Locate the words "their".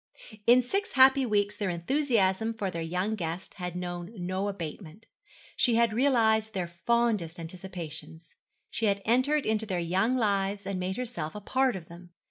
1.55-1.69, 2.71-2.81, 6.55-6.65, 9.67-9.79